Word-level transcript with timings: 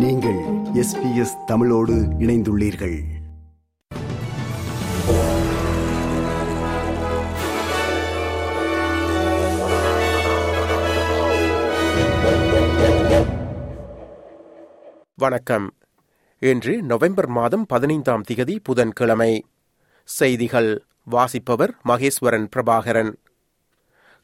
நீங்கள் 0.00 0.38
எஸ்பிஎஸ் 0.84 1.44
தமிழோடு 1.46 1.92
இணைந்துள்ளீர்கள். 1.92 2.98
வணக்கம். 15.16 15.74
இன்று 16.38 16.82
நவம்பர் 16.82 17.28
மாதம் 17.28 17.66
பதினைந்தாம் 17.66 18.22
திகதி 18.30 18.58
புதன்கிழமை. 18.62 19.46
செய்திகள் 20.04 20.84
வாசிப்பவர் 21.04 21.74
மகேஸ்வரன் 21.88 22.46
பிரபாகரன். 22.56 23.18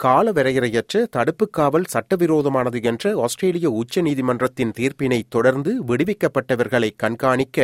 கால 0.00 0.32
வரையறையற்ற 0.32 1.46
காவல் 1.50 1.86
சட்டவிரோதமானது 1.92 2.82
என்ற 2.82 3.12
ஆஸ்திரேலிய 3.22 3.68
உச்சநீதிமன்றத்தின் 3.70 4.74
தீர்ப்பினை 4.78 5.22
தொடர்ந்து 5.28 5.72
விடுவிக்கப்பட்டவர்களை 5.82 6.90
கண்காணிக்க 6.96 7.58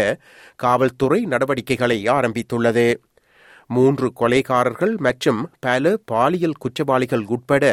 காவல்துறை 0.57 1.21
நடவடிக்கைகளை 1.25 1.99
ஆரம்பித்துள்ளது. 2.09 2.87
மூன்று 3.71 4.13
கொலைகாரர்கள் 4.21 4.97
மற்றும் 4.97 5.51
பல 5.61 5.95
பாலியல் 6.05 6.59
குற்றவாளிகள் 6.59 7.25
உட்பட 7.27 7.65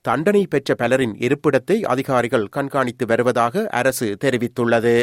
தண்டனை 0.00 0.46
பெற்ற 0.46 0.74
பலரின் 0.74 1.14
இருப்பிடத்தை 1.18 1.76
அதிகாரிகள் 1.82 2.48
கண்காணித்து 2.48 3.06
வருவதாக 3.06 3.66
அரசு 3.70 4.16
தெரிவித்துள்ளது. 4.24 4.96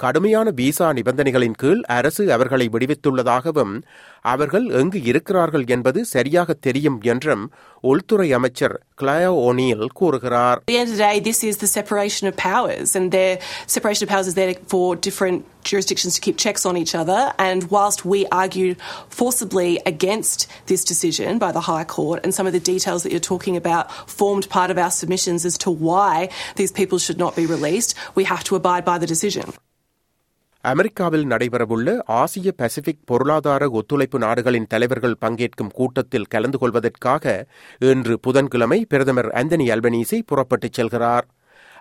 கடுமையான 0.00 0.48
விசா 0.58 0.88
நிபந்தனைகளின் 0.96 1.56
கீழ் 1.62 1.80
அரசு 1.94 2.24
அவர்களை 2.34 2.66
விடுவித்துள்ளதாகவும் 2.74 3.72
அவர்கள் 4.24 4.66
எங்கு 4.80 5.00
இருக்கிறார்கள் 5.10 5.64
என்பது 5.76 6.00
சரியாக 6.14 6.54
தெரியும் 6.66 6.98
என்றும் 7.12 7.44
உள்துறை 7.90 8.28
அமைச்சர் 8.38 8.76
கிளயோ 9.00 9.32
ஓனியல் 9.48 9.92
கூறுகிறார் 10.00 10.60
At 10.60 10.70
the 10.72 10.78
end 10.80 10.90
of 10.90 10.96
the 10.96 11.02
day, 11.04 11.16
this 11.20 11.40
is 11.44 11.56
the 11.56 11.70
separation 11.70 12.24
of 12.30 12.34
powers, 12.50 12.90
and 12.98 13.06
their 13.16 13.34
separation 13.76 14.02
of 14.04 14.10
powers 14.14 14.26
is 14.26 14.36
there 14.40 14.54
for 14.72 14.86
different 15.08 15.38
jurisdictions 15.64 16.14
to 16.16 16.20
keep 16.20 16.36
checks 16.38 16.64
on 16.70 16.76
each 16.82 16.94
other. 16.94 17.20
And 17.48 17.60
whilst 17.74 18.04
we 18.12 18.20
argued 18.42 18.76
forcibly 19.10 19.70
against 19.84 20.40
this 20.66 20.84
decision 20.84 21.38
by 21.38 21.52
the 21.52 21.64
High 21.70 21.86
Court, 21.96 22.20
and 22.24 22.32
some 22.32 22.46
of 22.46 22.52
the 22.52 22.64
details 22.72 23.02
that 23.02 23.12
you're 23.12 23.30
talking 23.34 23.56
about 23.56 23.84
formed 24.18 24.48
part 24.48 24.70
of 24.70 24.78
our 24.78 24.92
submissions 24.92 25.44
as 25.44 25.56
to 25.58 25.70
why 25.88 26.12
these 26.56 26.72
people 26.72 26.98
should 26.98 27.18
not 27.18 27.34
be 27.36 27.46
released, 27.46 27.92
we 28.14 28.24
have 28.24 28.44
to 28.44 28.54
abide 28.56 28.84
by 28.84 28.98
the 28.98 29.06
decision. 29.06 29.48
அமெரிக்காவில் 30.63 31.25
நடைபெறவுள்ள 31.25 31.87
ஆசிய 32.05 32.51
Pacific 32.51 33.01
பொருளாதார 33.05 33.63
ஒத்துழைப்பு 33.69 34.17
நாடுகளின் 34.19 34.67
தலைவர்கள் 34.67 35.17
பங்கேற்கும் 35.21 35.71
கூட்டத்தில் 35.73 36.29
கலந்து 36.29 36.57
கொள்வதற்காக 36.57 37.25
இன்று 37.79 38.19
புதன்கிழமை 38.19 38.85
பிரதமர் 38.85 39.29
ஆந்தனி 39.31 39.65
அல்பனீசி 39.75 40.19
புறப்பட்டுச் 40.25 40.77
செல்கிறார். 40.79 41.27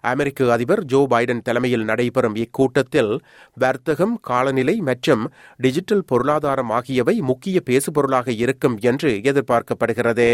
அமெரிக்க 0.01 0.53
அதிபர் 0.53 0.85
ஜோ 0.85 1.07
பைடன் 1.11 1.43
தலைமையில் 1.43 1.85
நடைபெறும் 1.85 2.35
இக்கூட்டத்தில் 2.35 3.13
வர்த்தகம் 3.57 4.19
காலநிலை 4.21 4.77
மற்றும் 4.81 5.23
டிஜிட்டல் 5.57 6.05
பொருளாதாரம் 6.07 6.71
ஆகியவை 6.71 7.21
முக்கிய 7.21 7.61
பேசுபொருளாக 7.71 8.29
இருக்கும் 8.37 8.79
என்று 8.81 9.13
எதிர்பார்க்கப்படுகிறது. 9.31 10.29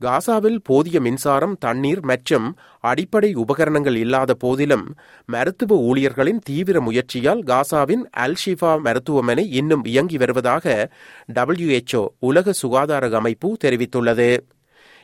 காசாவில் 0.00 0.58
போதிய 0.62 1.00
மின்சாரம் 1.00 1.56
தண்ணீர் 1.58 2.00
மற்றும் 2.00 2.46
அடிப்படை 2.80 3.34
உபகரணங்கள் 3.34 3.96
இல்லாத 3.96 4.34
போதிலும் 4.34 4.86
மருத்துவ 5.26 5.76
ஊழியர்களின் 5.76 6.40
தீவிர 6.44 6.80
முயற்சியால் 6.80 7.42
காசாவின் 7.42 8.04
அல்ஷிஃபா 8.16 8.72
மருத்துவமனை 8.80 9.44
இன்னும் 9.50 9.84
இயங்கி 9.84 10.16
வருவதாக 10.16 10.90
டபிள்யூஎச்ஓ 11.32 12.06
உலக 12.18 12.52
சுகாதார 12.52 13.10
அமைப்பு 13.10 13.56
தெரிவித்துள்ளது. 13.64 14.30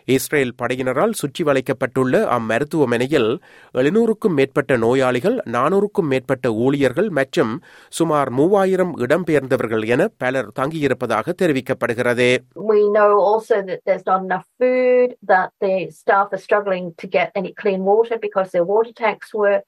இஸ்ரேல் 0.08 0.52
படையினரால் 0.54 1.14
சுற்றி 1.14 1.42
வளைக்கப்பட்டுள்ள 1.44 2.16
அம்மருத்துவமனையில் 2.34 3.30
எழுநூறுக்கும் 3.74 4.36
மேற்பட்ட 4.38 4.76
நோயாளிகள் 4.76 5.36
நானூறுக்கும் 5.50 6.08
மேற்பட்ட 6.08 6.52
ஊழியர்கள் 6.64 7.08
மற்றும் 7.10 7.52
சுமார் 7.92 8.30
மூவாயிரம் 8.30 8.92
இடம்பெயர்ந்தவர்கள் 8.98 9.84
என 9.86 10.08
பலர் 10.18 10.50
தங்கியிருப்பதாக 10.60 11.34
தெரிவிக்கப்படுகிறது 11.42 12.28
We 12.68 12.80
know 12.88 13.10
also 13.30 13.56
that 13.62 13.82
there's 13.84 14.06
not 14.06 14.22
enough 14.22 14.46
food, 14.58 15.10
that 15.26 15.50
the 15.60 15.74
staff 15.90 16.28
are 16.32 16.42
struggling 16.46 16.86
to 16.98 17.08
get 17.08 17.30
any 17.34 17.52
clean 17.54 17.82
water 17.84 18.18
because 18.18 18.50
their 18.50 18.66
water 18.66 18.94
tanks 18.96 19.30
were 19.34 19.58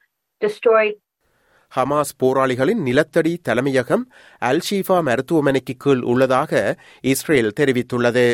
destroyed. 0.43 0.97
Hamas 1.73 2.13
போராளிகளின் 2.21 2.83
நிலத்தடி 2.83 3.33
தலைமையகம் 3.43 4.05
அல்ஷீஃபா 4.43 4.99
மருத்துவமனைக்கு 5.01 5.75
கீழ் 5.77 6.05
உள்ளதாக 6.05 6.53
இஸ்ரேல் 7.05 7.51
தெரிவித்துள்ளது 7.59 8.25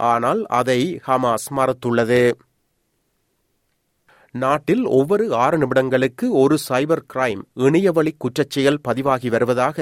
ஆனால் 0.00 0.46
அதை 0.46 1.00
ஹமாஸ் 1.06 1.48
மறுத்துள்ளது. 1.56 2.22
நாட்டில் 4.34 4.82
ஒவ்வொரு 4.96 5.24
ஆறு 5.34 5.56
நிமிடங்களுக்கு 5.58 6.26
ஒரு 6.42 6.56
சைபர் 6.68 7.06
கிரைம் 7.14 7.40
இணையவழி 7.54 8.12
குற்றச்செயல் 8.24 8.78
பதிவாகி 8.82 9.28
வருவதாக 9.28 9.78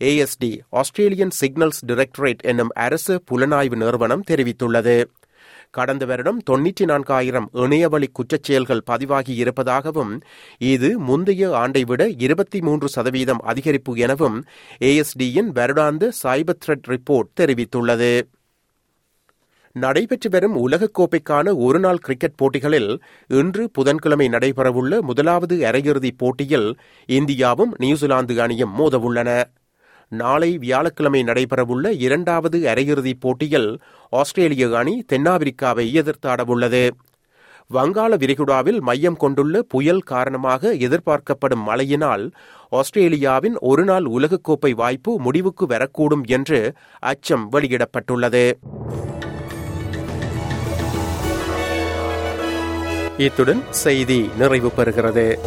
ஏஎஸ்டி 0.00 0.50
ஆஸ்திரேலியன் 0.70 1.36
சிக்னல்ஸ் 1.40 1.84
டைரக்டரேட் 1.86 2.42
என்னும் 2.42 2.72
அரசு 2.86 3.22
புலனாய்வு 3.30 3.76
நிறுவனம் 3.76 4.26
தெரிவித்துள்ளது. 4.30 4.96
கடந்த 5.70 6.04
வருடம் 6.06 6.38
தொன்னூற்றி 6.50 6.84
நான்காயிரம் 6.84 7.46
இணையவழி 7.52 8.08
குற்றச்செயல்கள் 8.18 8.82
பதிவாகி 8.84 9.34
இருப்பதாகவும் 9.34 10.12
இது 10.58 10.98
முந்தைய 10.98 11.50
ஆண்டை 11.56 11.82
விட 11.84 12.02
இருபத்தி 12.26 12.60
மூன்று 12.60 12.88
சதவீதம் 12.88 13.42
அதிகரிப்பு 13.44 13.94
எனவும் 13.94 14.38
ஏஎஸ்டியின் 14.80 15.50
வருடாந்த 15.58 16.10
சைபர் 16.22 16.60
த்ரெட் 16.66 16.88
ரிப்போர்ட் 16.88 17.32
தெரிவித்துள்ளது. 17.40 18.12
நடைபெற்று 19.76 20.28
வரும் 20.30 20.56
உலகக்கோப்பைக்கான 20.68 21.52
ஒருநாள் 21.56 21.98
கிரிக்கெட் 21.98 22.36
போட்டிகளில் 22.36 22.90
இன்று 23.28 23.70
புதன்கிழமை 23.72 24.28
நடைபெறவுள்ள 24.28 25.00
முதலாவது 25.00 25.56
அரையிறுதிப் 25.70 26.18
போட்டியில் 26.18 26.68
இந்தியாவும் 27.08 27.72
நியூசிலாந்து 27.76 28.42
அணியும் 28.42 28.72
மோதவுள்ளன. 28.78 29.30
நாளை 30.12 30.58
வியாழக்கிழமை 30.58 31.22
நடைபெறவுள்ள 31.22 31.86
இரண்டாவது 31.98 32.58
அரையிறுதிப் 32.72 33.20
போட்டியில் 33.20 33.70
ஆஸ்திரேலிய 34.12 34.66
அணி 34.76 35.04
தென்னாப்பிரிக்காவை 35.12 35.86
எதிர்த்தாடவுள்ளது. 36.00 36.90
வங்காள 37.70 38.16
விரிகுடாவில் 38.16 38.80
மையம் 38.80 39.16
கொண்டுள்ள 39.16 39.62
புயல் 39.62 40.04
காரணமாக 40.12 40.72
எதிர்பார்க்கப்படும் 40.86 41.64
மழையினால் 41.68 42.24
ஆஸ்திரேலியாவின் 42.68 43.56
ஒருநாள் 43.70 44.06
உலகக்கோப்பை 44.16 44.72
வாய்ப்பு 44.74 45.20
முடிவுக்கு 45.20 45.66
வரக்கூடும் 45.66 46.24
என்று 46.26 46.60
அச்சம் 46.98 47.46
வெளியிடப்பட்டுள்ளது. 47.52 48.44
இத்துடன் 53.18 53.64
செய்தி 53.70 54.30
நிறைவு 54.38 54.72
பெறுகிறது. 54.76 55.38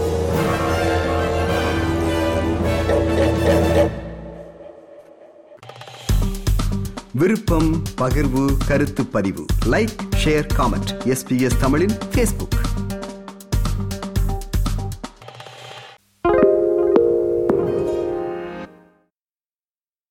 விருப்பம் 7.13 7.83
பகிர்வு 7.97 8.57
கருத்து 8.67 9.05
பதிவு. 9.05 9.45
லைக் 9.65 9.95
ஷேர் 10.23 10.47
காமெண்ட் 10.57 10.91
எஸ்பிஎஸ் 11.05 11.59
தமிழின் 11.59 11.97
பேஸ்புக் 12.15 12.57